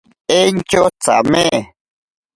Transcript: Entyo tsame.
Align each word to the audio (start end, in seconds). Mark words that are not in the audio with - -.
Entyo 0.37 0.83
tsame. 1.01 1.45